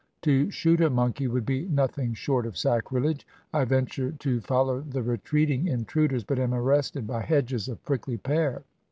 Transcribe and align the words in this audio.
"To 0.23 0.49
shoot 0.49 0.81
a 0.81 0.89
mon 0.89 1.13
key 1.13 1.27
would 1.27 1.45
be 1.45 1.67
nothing 1.67 2.15
short 2.15 2.47
of 2.47 2.57
sacrilege. 2.57 3.27
I 3.53 3.65
venture 3.65 4.11
to 4.13 4.41
fol 4.41 4.65
low 4.65 4.79
the 4.81 5.03
retreating 5.03 5.67
intruders, 5.67 6.23
but 6.23 6.39
am 6.39 6.55
arrested 6.55 7.05
by 7.05 7.21
hedges 7.21 7.67
of 7.67 7.83
prickly 7.85 8.17
pear. 8.17 8.63